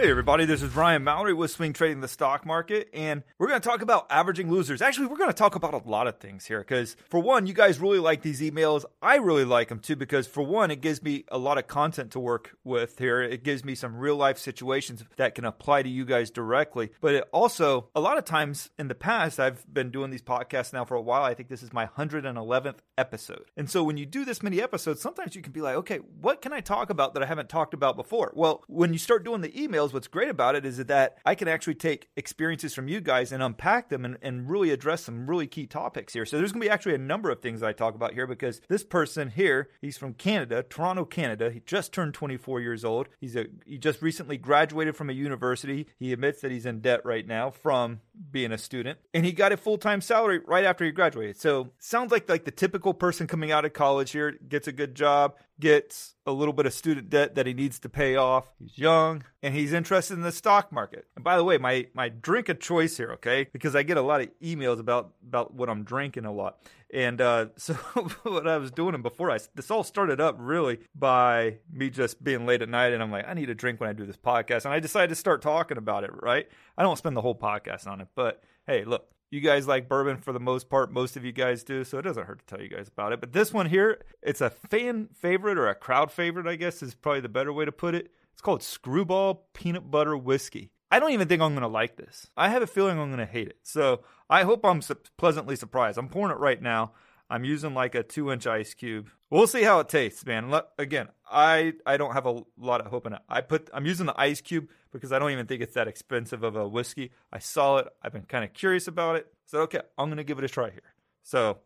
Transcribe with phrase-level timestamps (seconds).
[0.00, 3.60] Hey, everybody, this is Ryan Mallory with Swing Trading the Stock Market, and we're going
[3.60, 4.80] to talk about averaging losers.
[4.80, 7.52] Actually, we're going to talk about a lot of things here because, for one, you
[7.52, 8.84] guys really like these emails.
[9.02, 12.12] I really like them too because, for one, it gives me a lot of content
[12.12, 13.20] to work with here.
[13.20, 16.90] It gives me some real life situations that can apply to you guys directly.
[17.00, 20.72] But it also, a lot of times in the past, I've been doing these podcasts
[20.72, 21.24] now for a while.
[21.24, 23.46] I think this is my 111th episode.
[23.56, 26.40] And so when you do this many episodes, sometimes you can be like, okay, what
[26.40, 28.32] can I talk about that I haven't talked about before?
[28.36, 31.48] Well, when you start doing the emails, what's great about it is that I can
[31.48, 35.46] actually take experiences from you guys and unpack them and, and really address some really
[35.46, 36.26] key topics here.
[36.26, 38.60] So there's going to be actually a number of things I talk about here because
[38.68, 41.50] this person here, he's from Canada, Toronto, Canada.
[41.50, 43.08] He just turned 24 years old.
[43.20, 45.86] He's a he just recently graduated from a university.
[45.98, 49.52] He admits that he's in debt right now from being a student, and he got
[49.52, 51.40] a full time salary right after he graduated.
[51.40, 54.94] So sounds like like the typical person coming out of college here gets a good
[54.94, 58.44] job, gets a little bit of student debt that he needs to pay off.
[58.58, 61.06] He's young and he's interested in the stock market.
[61.14, 63.48] And by the way, my my drink of choice here, okay?
[63.52, 66.58] Because I get a lot of emails about about what I'm drinking a lot.
[66.92, 70.78] And uh, so what I was doing and before I this all started up really
[70.94, 73.90] by me just being late at night and I'm like I need a drink when
[73.90, 76.48] I do this podcast and I decided to start talking about it, right?
[76.76, 80.16] I don't spend the whole podcast on it, but hey, look, you guys like bourbon
[80.16, 80.92] for the most part.
[80.92, 83.20] Most of you guys do, so it doesn't hurt to tell you guys about it.
[83.20, 86.94] But this one here, it's a fan favorite or a crowd favorite, I guess is
[86.94, 88.10] probably the better way to put it.
[88.32, 90.70] It's called Screwball Peanut Butter Whiskey.
[90.90, 92.28] I don't even think I'm going to like this.
[92.36, 93.58] I have a feeling I'm going to hate it.
[93.62, 94.00] So
[94.30, 95.98] I hope I'm su- pleasantly surprised.
[95.98, 96.92] I'm pouring it right now.
[97.30, 99.10] I'm using like a two inch ice cube.
[99.30, 100.50] We'll see how it tastes, man.
[100.78, 103.20] Again, I I don't have a lot of hope in it.
[103.28, 106.42] I put I'm using the ice cube because I don't even think it's that expensive
[106.42, 107.10] of a whiskey.
[107.30, 107.88] I saw it.
[108.02, 109.26] I've been kind of curious about it.
[109.44, 110.94] So okay, I'm gonna give it a try here.
[111.22, 111.58] So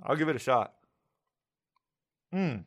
[0.00, 0.74] I'll give it a shot.
[2.32, 2.58] Hmm.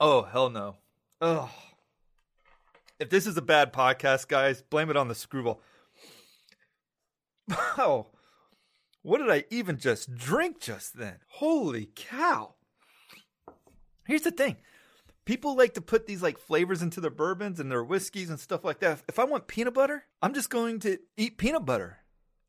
[0.00, 0.76] Oh hell no.
[1.20, 1.48] Ugh.
[3.02, 5.60] If this is a bad podcast, guys, blame it on the screwball.
[7.76, 8.06] Oh.
[9.02, 11.16] What did I even just drink just then?
[11.26, 12.54] Holy cow.
[14.06, 14.58] Here's the thing.
[15.24, 18.64] People like to put these like flavors into their bourbons and their whiskeys and stuff
[18.64, 19.02] like that.
[19.08, 21.98] If I want peanut butter, I'm just going to eat peanut butter.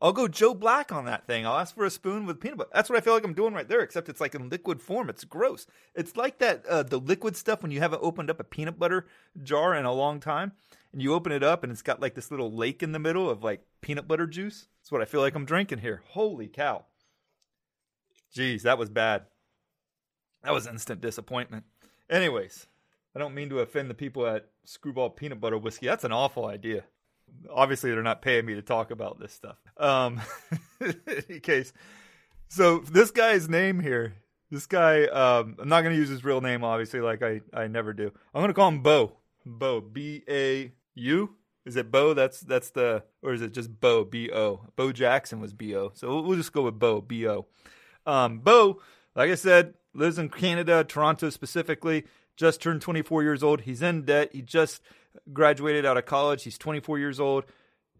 [0.02, 1.46] I'll go Joe Black on that thing.
[1.46, 2.70] I'll ask for a spoon with peanut butter.
[2.74, 5.09] That's what I feel like I'm doing right there, except it's like in liquid form.
[5.09, 5.66] It's gross.
[5.96, 9.08] It's like that uh, the liquid stuff when you haven't opened up a peanut butter
[9.42, 10.52] jar in a long time,
[10.92, 13.30] and you open it up and it's got like this little lake in the middle
[13.30, 14.68] of like peanut butter juice.
[14.82, 16.03] That's what I feel like I'm drinking here.
[16.09, 16.84] Holy cow!
[18.36, 19.24] Jeez, that was bad.
[20.44, 21.64] That was instant disappointment.
[22.09, 22.68] Anyways,
[23.16, 25.86] I don't mean to offend the people at Screwball Peanut Butter Whiskey.
[25.86, 26.84] That's an awful idea
[27.52, 29.58] obviously they're not paying me to talk about this stuff.
[29.78, 30.22] Um,
[30.80, 31.74] in any case,
[32.50, 34.16] so this guy's name here,
[34.52, 37.68] this guy, um, I'm not going to use his real name, obviously, like I, I
[37.68, 38.12] never do.
[38.34, 39.14] I'm going to call him Bo.
[39.46, 39.82] Bo.
[39.82, 41.36] B A U.
[41.66, 42.14] Is it Bo?
[42.14, 44.04] That's that's the, or is it just Bo?
[44.04, 44.62] B O.
[44.76, 45.92] Bo Jackson was B O.
[45.96, 47.02] So we'll, we'll just go with Bo.
[47.02, 47.48] B O.
[48.06, 48.82] Um, Bo,
[49.16, 52.06] like I said, lives in Canada, Toronto specifically.
[52.36, 53.62] Just turned 24 years old.
[53.62, 54.30] He's in debt.
[54.34, 54.82] He just
[55.32, 56.44] graduated out of college.
[56.44, 57.46] He's 24 years old,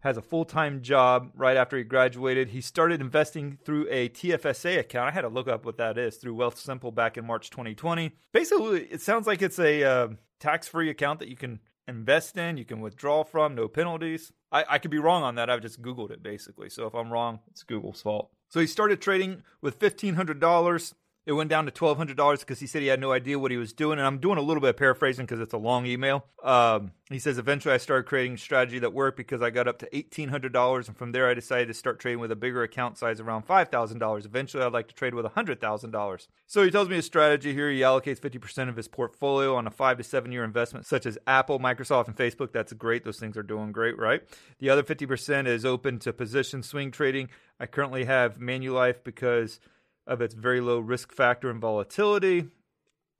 [0.00, 2.48] has a full time job right after he graduated.
[2.48, 5.08] He started investing through a TFSA account.
[5.08, 8.12] I had to look up what that is through Wealthsimple back in March 2020.
[8.32, 10.08] Basically, it sounds like it's a uh,
[10.40, 14.32] tax free account that you can invest in, you can withdraw from, no penalties.
[14.50, 15.50] I, I could be wrong on that.
[15.50, 16.70] I've just Googled it basically.
[16.70, 18.30] So if I'm wrong, it's Google's fault.
[18.48, 20.94] So he started trading with $1,500
[21.26, 23.50] it went down to twelve hundred dollars because he said he had no idea what
[23.50, 23.98] he was doing.
[23.98, 26.26] And I'm doing a little bit of paraphrasing because it's a long email.
[26.42, 29.78] Um, he says eventually I started creating a strategy that worked because I got up
[29.78, 32.62] to eighteen hundred dollars, and from there I decided to start trading with a bigger
[32.62, 34.26] account size around five thousand dollars.
[34.26, 36.28] Eventually, I'd like to trade with hundred thousand dollars.
[36.46, 37.70] So he tells me a strategy here.
[37.70, 41.06] He allocates fifty percent of his portfolio on a five to seven year investment, such
[41.06, 42.52] as Apple, Microsoft, and Facebook.
[42.52, 43.04] That's great.
[43.04, 44.22] Those things are doing great, right?
[44.58, 47.30] The other fifty percent is open to position swing trading.
[47.58, 49.60] I currently have Manulife because
[50.06, 52.46] of its very low risk factor and volatility.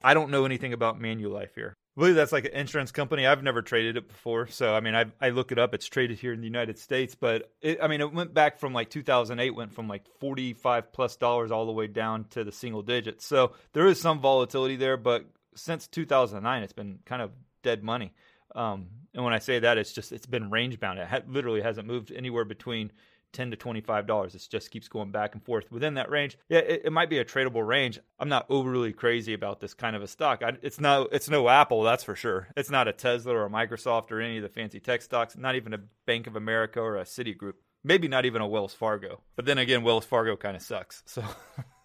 [0.03, 1.75] I don't know anything about Manulife here.
[1.97, 3.25] I believe that's like an insurance company.
[3.25, 5.75] I've never traded it before, so I mean, I I look it up.
[5.75, 8.73] It's traded here in the United States, but it, I mean, it went back from
[8.73, 12.83] like 2008, went from like 45 plus dollars all the way down to the single
[12.83, 13.25] digits.
[13.25, 17.31] So there is some volatility there, but since 2009, it's been kind of
[17.63, 18.13] dead money.
[18.57, 20.99] Um, and when I say that, it's just it's been range bound.
[20.99, 22.91] It ha- literally hasn't moved anywhere between
[23.35, 24.35] 10 to $25.
[24.35, 26.39] It just keeps going back and forth within that range.
[26.49, 27.99] Yeah, it, it might be a tradable range.
[28.19, 30.43] I'm not overly crazy about this kind of a stock.
[30.43, 32.49] I, it's no it's no Apple, that's for sure.
[32.57, 35.57] It's not a Tesla or a Microsoft or any of the fancy tech stocks, not
[35.57, 37.55] even a Bank of America or a Citigroup.
[37.87, 39.21] Maybe not even a Wells Fargo.
[39.37, 41.03] But then again, Wells Fargo kind of sucks.
[41.05, 41.23] So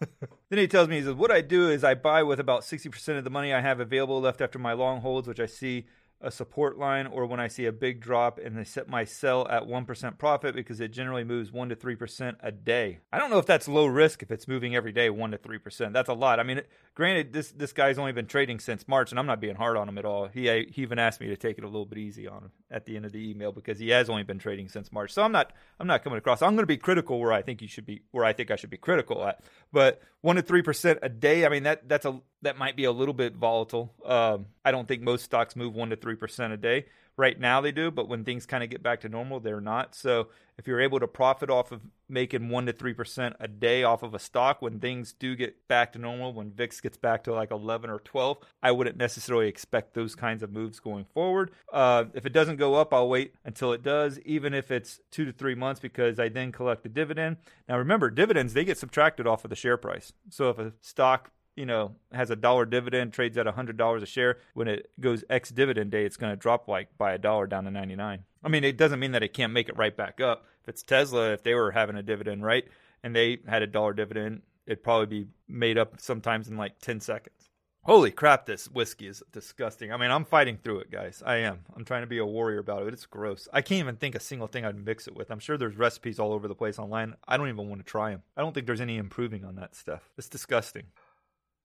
[0.48, 3.18] then he tells me, he says, What I do is I buy with about 60%
[3.18, 5.86] of the money I have available left after my long holds, which I see
[6.22, 9.48] a support line or when I see a big drop and I set my sell
[9.48, 12.98] at 1% profit because it generally moves 1 to 3% a day.
[13.12, 15.92] I don't know if that's low risk if it's moving every day 1 to 3%.
[15.92, 16.38] That's a lot.
[16.38, 16.60] I mean,
[16.94, 19.88] granted this this guy's only been trading since March and I'm not being hard on
[19.88, 20.26] him at all.
[20.26, 22.84] He he even asked me to take it a little bit easy on him at
[22.84, 25.12] the end of the email because he has only been trading since March.
[25.12, 26.42] So I'm not I'm not coming across.
[26.42, 28.56] I'm going to be critical where I think you should be where I think I
[28.56, 29.40] should be critical at.
[29.72, 32.92] But 1 to 3% a day, I mean that that's a that might be a
[32.92, 33.94] little bit volatile.
[34.04, 36.86] Um, I don't think most stocks move 1 to 3% a day.
[37.16, 39.94] Right now they do, but when things kind of get back to normal, they're not.
[39.94, 44.02] So if you're able to profit off of making 1 to 3% a day off
[44.02, 47.34] of a stock when things do get back to normal, when VIX gets back to
[47.34, 51.50] like 11 or 12, I wouldn't necessarily expect those kinds of moves going forward.
[51.72, 55.24] Uh, if it doesn't go up, I'll wait until it does, even if it's two
[55.24, 57.38] to three months, because I then collect the dividend.
[57.68, 60.12] Now remember, dividends, they get subtracted off of the share price.
[60.28, 64.02] So if a stock you know, has a dollar dividend, trades at a hundred dollars
[64.02, 64.38] a share.
[64.54, 67.64] When it goes ex dividend day, it's going to drop like by a dollar down
[67.64, 68.24] to ninety nine.
[68.42, 70.46] I mean, it doesn't mean that it can't make it right back up.
[70.62, 72.64] If it's Tesla, if they were having a dividend, right,
[73.02, 77.00] and they had a dollar dividend, it'd probably be made up sometimes in like ten
[77.00, 77.50] seconds.
[77.84, 79.90] Holy crap, this whiskey is disgusting.
[79.90, 81.22] I mean, I'm fighting through it, guys.
[81.24, 81.60] I am.
[81.74, 82.92] I'm trying to be a warrior about it.
[82.92, 83.48] It's gross.
[83.54, 85.30] I can't even think a single thing I'd mix it with.
[85.30, 87.14] I'm sure there's recipes all over the place online.
[87.26, 88.22] I don't even want to try them.
[88.36, 90.10] I don't think there's any improving on that stuff.
[90.18, 90.84] It's disgusting.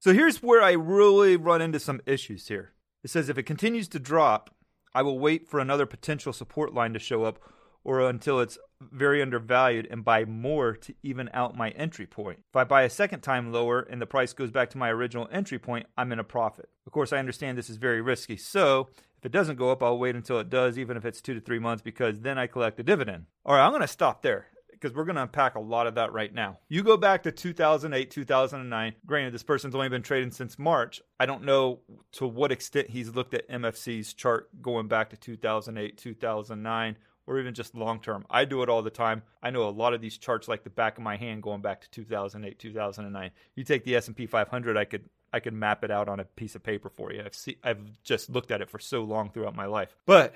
[0.06, 2.74] So here's where I really run into some issues here.
[3.04, 4.52] It says if it continues to drop,
[4.94, 7.40] I will wait for another potential support line to show up
[7.84, 12.38] or until it's very undervalued and buy more to even out my entry point.
[12.52, 15.28] If I buy a second time lower and the price goes back to my original
[15.32, 16.70] entry point, I'm in a profit.
[16.86, 18.38] Of course, I understand this is very risky.
[18.38, 21.34] So, if it doesn't go up, I'll wait until it does, even if it's two
[21.34, 23.26] to three months, because then I collect a dividend.
[23.44, 24.50] All right, I'm going to stop there
[24.86, 26.60] because we're going to unpack a lot of that right now.
[26.70, 28.94] You go back to 2008, 2009.
[29.08, 31.02] Granted, this person's only been trading since March.
[31.20, 31.80] I don't know
[32.12, 37.56] to what extent he's looked at MFC's chart going back to 2008, 2009 or even
[37.56, 38.28] just long term.
[38.30, 39.24] I do it all the time.
[39.42, 41.82] I know a lot of these charts like the back of my hand going back
[41.82, 43.32] to 2008, 2009.
[43.56, 46.54] You take the S&P 500, I could I could map it out on a piece
[46.54, 47.24] of paper for you.
[47.26, 49.96] I've see, I've just looked at it for so long throughout my life.
[50.06, 50.36] But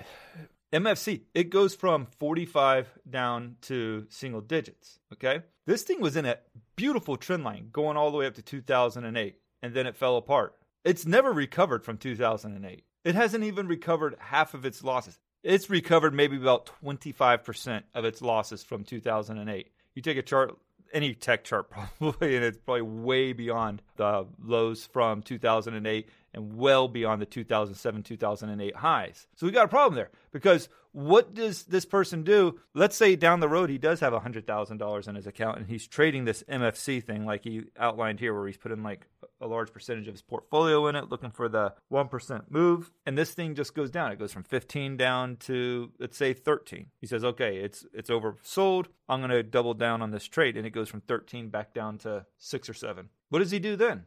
[0.72, 5.00] MFC, it goes from 45 down to single digits.
[5.12, 5.40] Okay.
[5.66, 6.38] This thing was in a
[6.76, 10.54] beautiful trend line going all the way up to 2008, and then it fell apart.
[10.84, 12.84] It's never recovered from 2008.
[13.04, 15.18] It hasn't even recovered half of its losses.
[15.42, 19.70] It's recovered maybe about 25% of its losses from 2008.
[19.94, 20.56] You take a chart,
[20.92, 26.88] any tech chart probably, and it's probably way beyond the lows from 2008 and well
[26.88, 29.26] beyond the 2007 2008 highs.
[29.34, 32.58] So we got a problem there because what does this person do?
[32.74, 36.24] Let's say down the road he does have $100,000 in his account and he's trading
[36.24, 39.06] this MFC thing like he outlined here where he's putting like
[39.40, 43.32] a large percentage of his portfolio in it looking for the 1% move and this
[43.32, 44.10] thing just goes down.
[44.10, 46.86] It goes from 15 down to let's say 13.
[47.00, 48.86] He says, "Okay, it's it's oversold.
[49.08, 51.98] I'm going to double down on this trade." And it goes from 13 back down
[51.98, 53.08] to 6 or 7.
[53.28, 54.04] What does he do then?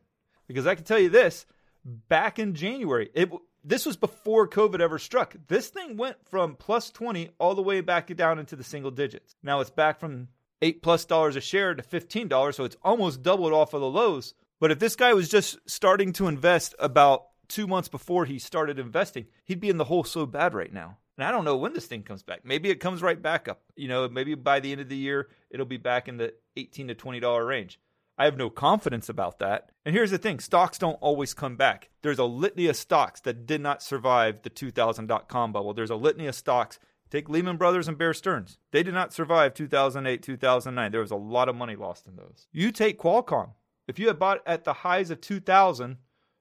[0.47, 1.45] Because I can tell you this,
[1.83, 3.09] back in January.
[3.13, 3.29] It
[3.63, 5.35] this was before COVID ever struck.
[5.47, 9.35] This thing went from plus 20 all the way back down into the single digits.
[9.41, 10.27] Now it's back from
[10.61, 14.33] 8 plus dollars a share to $15, so it's almost doubled off of the lows.
[14.59, 18.79] But if this guy was just starting to invest about 2 months before he started
[18.79, 20.97] investing, he'd be in the hole so bad right now.
[21.17, 22.43] And I don't know when this thing comes back.
[22.43, 23.61] Maybe it comes right back up.
[23.75, 26.87] You know, maybe by the end of the year it'll be back in the 18
[26.87, 27.79] to $20 range.
[28.17, 29.71] I have no confidence about that.
[29.85, 31.89] And here's the thing stocks don't always come back.
[32.01, 35.73] There's a litany of stocks that did not survive the 2000 dot com bubble.
[35.73, 36.79] There's a litany of stocks.
[37.09, 38.57] Take Lehman Brothers and Bear Stearns.
[38.71, 40.91] They did not survive 2008, 2009.
[40.91, 42.47] There was a lot of money lost in those.
[42.51, 43.51] You take Qualcomm.
[43.87, 45.97] If you had bought at the highs of 2000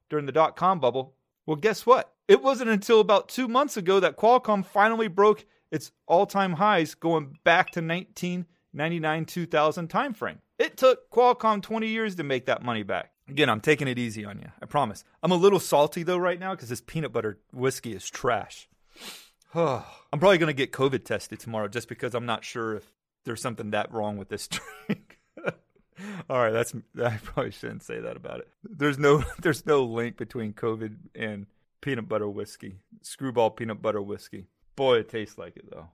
[0.08, 1.14] during the dot com bubble,
[1.46, 2.12] well, guess what?
[2.28, 6.94] It wasn't until about two months ago that Qualcomm finally broke its all time highs
[6.94, 10.38] going back to 1999 2000 timeframe.
[10.62, 13.10] It took Qualcomm 20 years to make that money back.
[13.28, 14.46] Again, I'm taking it easy on you.
[14.62, 15.02] I promise.
[15.20, 18.68] I'm a little salty though right now because this peanut butter whiskey is trash.
[19.56, 19.82] I'm
[20.20, 22.92] probably going to get COVID tested tomorrow just because I'm not sure if
[23.24, 24.48] there's something that wrong with this
[24.86, 25.18] drink.
[26.30, 28.48] All right, that's I probably shouldn't say that about it.
[28.62, 31.46] There's no there's no link between COVID and
[31.80, 32.76] peanut butter whiskey.
[33.00, 34.46] Screwball peanut butter whiskey.
[34.76, 35.88] Boy, it tastes like it though.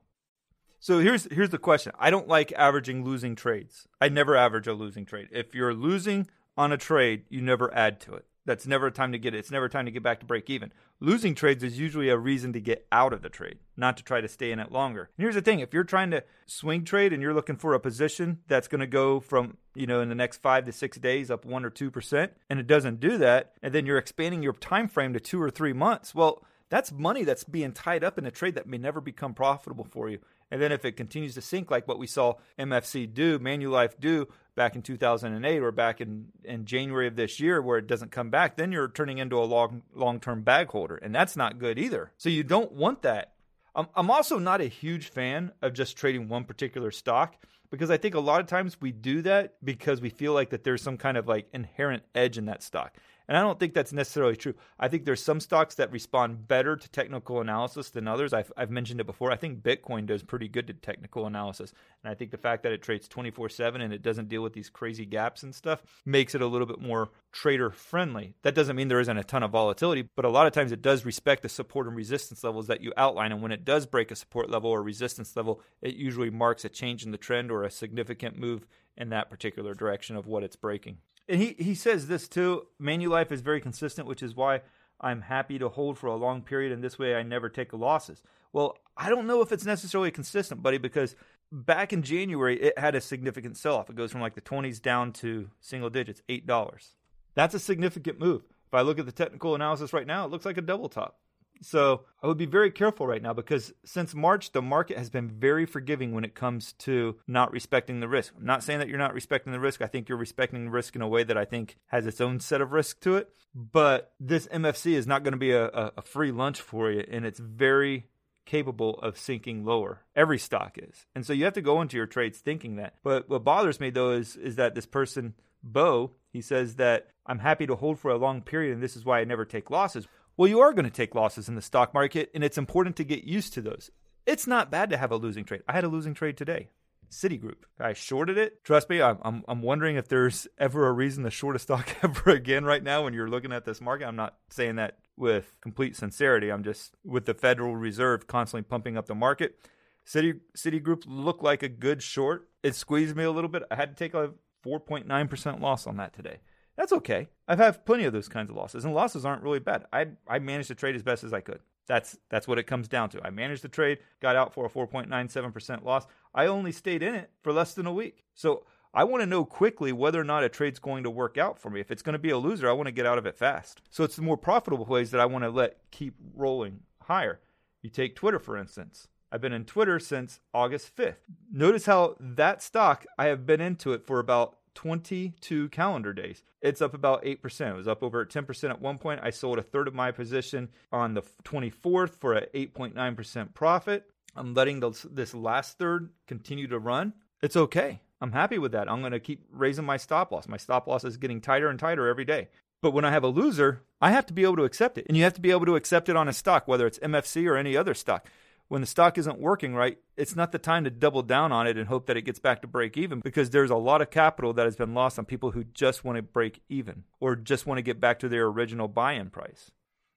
[0.81, 1.93] So here's here's the question.
[1.99, 3.89] I don't like averaging losing trades.
[4.01, 5.29] I never average a losing trade.
[5.33, 8.27] If you're losing on a trade, you never add to it.
[8.45, 9.39] That's never a time to get it.
[9.39, 10.73] It's never a time to get back to break even.
[11.01, 14.23] Losing trades is usually a reason to get out of the trade, not to try
[14.23, 15.11] to stay in it longer.
[15.17, 17.81] And here's the thing: if you're trying to swing trade and you're looking for a
[17.81, 21.31] position that's going to go from you know in the next five to six days
[21.31, 24.53] up one or two percent, and it doesn't do that, and then you're expanding your
[24.53, 28.27] time frame to two or three months, well, that's money that's being tied up in
[28.27, 30.19] a trade that may never become profitable for you.
[30.51, 34.29] And then if it continues to sink, like what we saw MFC do, Manulife do
[34.55, 38.31] back in 2008 or back in, in January of this year, where it doesn't come
[38.31, 41.79] back, then you're turning into a long long term bag holder, and that's not good
[41.79, 42.13] either.
[42.17, 43.33] So you don't want that.
[43.75, 47.37] I'm, I'm also not a huge fan of just trading one particular stock
[47.71, 50.65] because I think a lot of times we do that because we feel like that
[50.65, 52.97] there's some kind of like inherent edge in that stock.
[53.29, 54.55] And I don't think that's necessarily true.
[54.81, 58.33] I think there's some stocks that respond better to technical analysis than others.
[58.33, 59.31] I've, I've mentioned it before.
[59.31, 61.75] I think Bitcoin does pretty good to technical analysis.
[62.03, 64.55] And I think the fact that it trades 24 7 and it doesn't deal with
[64.55, 68.35] these crazy gaps and stuff makes it a little bit more trader friendly.
[68.43, 70.81] That doesn't mean there isn't a ton of volatility, but a lot of times it
[70.81, 73.33] does respect the support and resistance levels that you outline.
[73.33, 76.71] And when it does break a support level or resistance level, it usually marks a
[76.71, 78.67] change in the trend or a significant move
[78.97, 80.99] in that particular direction of what it's breaking.
[81.29, 84.63] And he, he says this too Manulife is very consistent, which is why
[85.01, 88.23] I'm happy to hold for a long period, and this way I never take losses.
[88.53, 91.15] Well, I don't know if it's necessarily consistent, buddy, because
[91.53, 93.91] back in January it had a significant sell off.
[93.91, 96.93] It goes from like the 20s down to single digits, $8.
[97.35, 98.43] That's a significant move.
[98.67, 101.19] If I look at the technical analysis right now, it looks like a double top.
[101.61, 105.29] So I would be very careful right now because since March, the market has been
[105.29, 108.35] very forgiving when it comes to not respecting the risk.
[108.37, 109.83] I'm not saying that you're not respecting the risk.
[109.83, 112.41] I think you're respecting the risk in a way that I think has its own
[112.41, 113.31] set of risk to it.
[113.55, 117.25] But this MFC is not going to be a, a free lunch for you, and
[117.25, 118.07] it's very
[118.49, 120.01] capable of sinking lower.
[120.17, 121.07] Every stock is.
[121.15, 122.95] And so you have to go into your trades thinking that.
[123.03, 127.41] But what bothers me though is is that this person Bo, he says that I'm
[127.41, 130.07] happy to hold for a long period and this is why I never take losses.
[130.39, 133.05] Well, you are going to take losses in the stock market, and it's important to
[133.05, 133.91] get used to those.
[134.25, 135.63] It's not bad to have a losing trade.
[135.67, 136.69] I had a losing trade today.
[137.11, 137.65] Citigroup.
[137.81, 138.63] I shorted it.
[138.63, 141.89] Trust me, I'm, I'm, I'm wondering if there's ever a reason to short a stock
[142.05, 144.07] ever again right now when you're looking at this market.
[144.07, 146.51] I'm not saying that with complete sincerity.
[146.53, 149.59] I'm just with the Federal Reserve constantly pumping up the market.
[150.05, 152.49] City Citigroup looked like a good short.
[152.63, 153.65] It squeezed me a little bit.
[153.73, 156.39] I had to take a 4.9% loss on that today.
[156.79, 157.27] That's okay.
[157.49, 159.87] I've had plenty of those kinds of losses, and losses aren't really bad.
[159.93, 161.59] I I managed to trade as best as I could.
[161.89, 163.27] That's that's what it comes down to.
[163.27, 166.07] I managed the trade, got out for a 4.97% loss.
[166.33, 168.25] I only stayed in it for less than a week.
[168.33, 171.59] So I want to know quickly whether or not a trade's going to work out
[171.59, 171.81] for me.
[171.81, 173.83] If it's going to be a loser, I want to get out of it fast.
[173.91, 177.41] So it's the more profitable plays that I want to let keep rolling higher.
[177.83, 179.09] You take Twitter, for instance.
[179.33, 181.17] I've been in Twitter since August 5th.
[181.53, 186.45] Notice how that stock, I have been into it for about 22 calendar days.
[186.63, 187.69] It's up about 8%.
[187.69, 189.19] It was up over 10% at one point.
[189.25, 194.09] I sold a third of my position on the 24th for an 8.9% profit.
[194.37, 197.13] I'm letting this last third continue to run.
[197.43, 197.99] It's okay.
[198.21, 198.89] I'm happy with that.
[198.89, 200.47] I'm going to keep raising my stop loss.
[200.47, 202.47] My stop loss is getting tighter and tighter every day.
[202.81, 205.07] But when I have a loser, I have to be able to accept it.
[205.09, 207.49] And you have to be able to accept it on a stock, whether it's MFC
[207.49, 208.29] or any other stock
[208.69, 211.77] when the stock isn't working right, it's not the time to double down on it
[211.77, 214.53] and hope that it gets back to break even because there's a lot of capital
[214.53, 217.79] that has been lost on people who just want to break even or just want
[217.79, 219.71] to get back to their original buy-in price.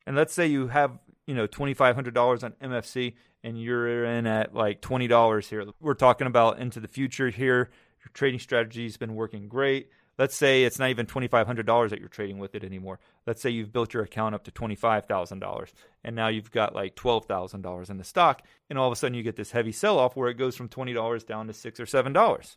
[0.05, 4.81] And let's say you have, you know, $2500 on MFC and you're in at like
[4.81, 5.65] $20 here.
[5.79, 7.69] We're talking about into the future here.
[8.03, 12.09] Your trading strategy has been working great let's say it's not even $2500 that you're
[12.09, 12.99] trading with it anymore.
[13.25, 17.89] Let's say you've built your account up to $25000 and now you've got like $12000
[17.89, 20.29] in the stock and all of a sudden you get this heavy sell off where
[20.29, 22.55] it goes from $20 down to 6 or $7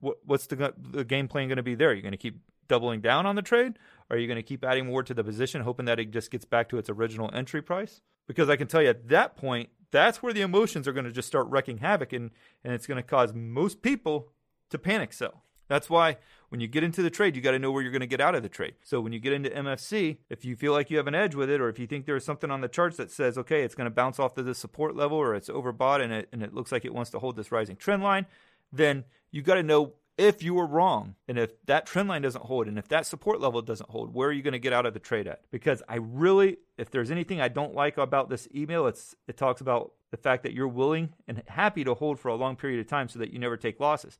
[0.00, 1.92] what's the, the game plan going to be there?
[1.92, 3.78] You're going to keep doubling down on the trade?
[4.10, 6.44] Are you going to keep adding more to the position hoping that it just gets
[6.44, 8.00] back to its original entry price?
[8.26, 11.12] Because i can tell you at that point that's where the emotions are going to
[11.12, 12.32] just start wrecking havoc and,
[12.64, 14.32] and it's going to cause most people
[14.70, 16.18] to panic sell that's why
[16.48, 18.20] when you get into the trade, you got to know where you're going to get
[18.20, 18.74] out of the trade.
[18.82, 21.50] So when you get into MFC, if you feel like you have an edge with
[21.50, 23.86] it, or if you think there's something on the charts that says, okay, it's going
[23.86, 26.70] to bounce off to this support level, or it's overbought and it, and it looks
[26.70, 28.26] like it wants to hold this rising trend line,
[28.72, 32.44] then you got to know if you were wrong and if that trend line doesn't
[32.44, 34.86] hold and if that support level doesn't hold where are you going to get out
[34.86, 38.48] of the trade at because i really if there's anything i don't like about this
[38.54, 42.28] email it's it talks about the fact that you're willing and happy to hold for
[42.28, 44.18] a long period of time so that you never take losses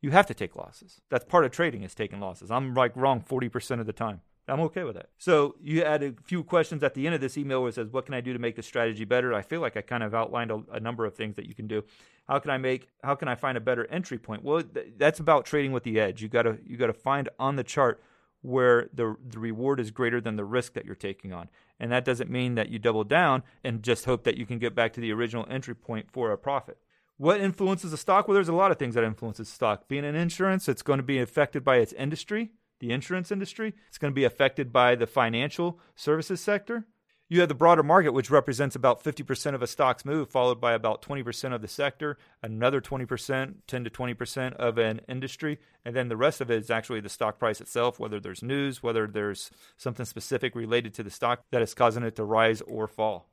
[0.00, 1.00] you have to take losses.
[1.10, 2.50] That's part of trading is taking losses.
[2.50, 4.20] I'm like wrong 40% of the time.
[4.48, 5.10] I'm okay with that.
[5.18, 7.88] So you had a few questions at the end of this email where it says,
[7.90, 10.14] "What can I do to make the strategy better?" I feel like I kind of
[10.14, 11.84] outlined a, a number of things that you can do.
[12.26, 12.88] How can I make?
[13.04, 14.42] How can I find a better entry point?
[14.42, 16.22] Well, th- that's about trading with the edge.
[16.22, 18.02] You gotta you gotta find on the chart
[18.42, 21.48] where the the reward is greater than the risk that you're taking on.
[21.80, 24.74] And that doesn't mean that you double down and just hope that you can get
[24.74, 26.78] back to the original entry point for a profit.
[27.18, 28.28] What influences a stock?
[28.28, 29.88] Well, there's a lot of things that influences stock.
[29.88, 33.74] Being an insurance, it's going to be affected by its industry, the insurance industry.
[33.88, 36.86] It's going to be affected by the financial services sector.
[37.28, 40.74] You have the broader market, which represents about 50% of a stock's move, followed by
[40.74, 46.08] about 20% of the sector, another 20%, 10 to 20% of an industry, and then
[46.08, 49.50] the rest of it is actually the stock price itself, whether there's news, whether there's
[49.76, 53.28] something specific related to the stock that is causing it to rise or fall.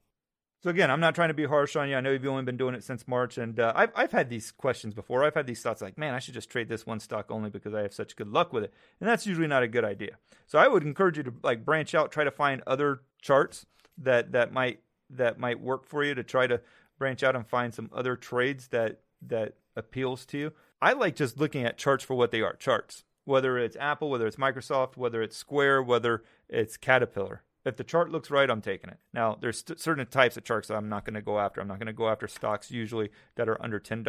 [0.66, 1.96] So again, I'm not trying to be harsh on you.
[1.96, 4.52] I know you've only been doing it since March, and uh, I've I've had these
[4.52, 5.24] questions before.
[5.24, 7.76] I've had these thoughts like, man, I should just trade this one stock only because
[7.76, 10.18] I have such good luck with it, and that's usually not a good idea.
[10.48, 13.68] So I would encourage you to like branch out, try to find other charts
[14.00, 14.80] that that might
[15.12, 16.60] that might work for you to try to
[16.98, 20.52] branch out and find some other trades that that appeals to you.
[20.82, 23.04] I like just looking at charts for what they are, charts.
[23.26, 28.12] Whether it's Apple, whether it's Microsoft, whether it's Square, whether it's Caterpillar if the chart
[28.12, 28.98] looks right, I'm taking it.
[29.14, 31.60] Now, there's st- certain types of charts that I'm not going to go after.
[31.60, 34.04] I'm not going to go after stocks usually that are under $10.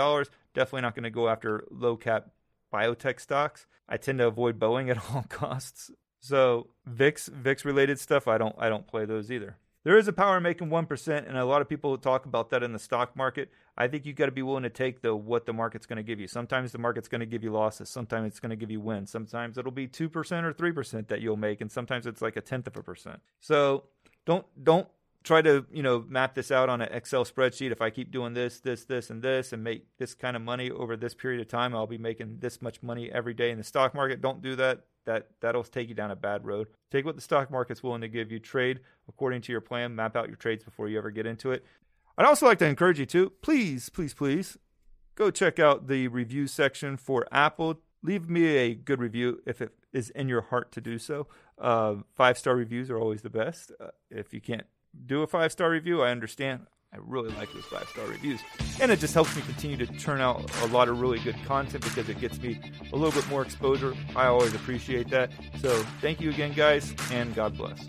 [0.55, 2.29] Definitely not going to go after low cap
[2.73, 3.67] biotech stocks.
[3.89, 5.91] I tend to avoid Boeing at all costs.
[6.21, 9.57] So VIX VIX related stuff, I don't I don't play those either.
[9.87, 12.51] There is a power in making one percent, and a lot of people talk about
[12.51, 13.53] that in the stock market.
[13.79, 16.03] I think you've got to be willing to take the what the market's going to
[16.03, 16.27] give you.
[16.27, 17.89] Sometimes the market's going to give you losses.
[17.89, 19.13] Sometimes it's going to give you wins.
[19.13, 22.35] Sometimes it'll be two percent or three percent that you'll make, and sometimes it's like
[22.35, 23.21] a tenth of a percent.
[23.39, 23.85] So
[24.25, 24.89] don't don't
[25.27, 27.73] try to you know map this out on an Excel spreadsheet.
[27.73, 30.71] If I keep doing this, this, this, and this, and make this kind of money
[30.71, 33.65] over this period of time, I'll be making this much money every day in the
[33.65, 34.23] stock market.
[34.23, 34.85] Don't do that.
[35.05, 36.69] That that'll take you down a bad road.
[36.91, 38.39] Take what the stock market's willing to give you.
[38.39, 39.95] Trade according to your plan.
[39.95, 41.65] Map out your trades before you ever get into it.
[42.17, 44.57] I'd also like to encourage you to please, please, please
[45.17, 47.81] go check out the review section for Apple.
[48.03, 51.27] Leave me a good review if it is in your heart to do so.
[51.59, 53.73] Uh, five star reviews are always the best.
[53.81, 54.67] Uh, if you can't
[55.07, 56.67] do a five star review, I understand.
[56.93, 58.41] I really like those five star reviews.
[58.81, 61.85] And it just helps me continue to turn out a lot of really good content
[61.85, 62.59] because it gets me
[62.93, 63.95] a little bit more exposure.
[64.15, 65.31] I always appreciate that.
[65.61, 67.87] So thank you again, guys, and God bless.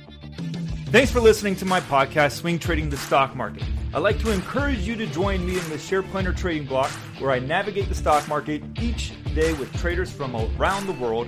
[0.88, 3.64] Thanks for listening to my podcast, Swing Trading the Stock Market.
[3.94, 6.90] I'd like to encourage you to join me in the SharePlanner Trading Block,
[7.20, 11.28] where I navigate the stock market each day with traders from around the world.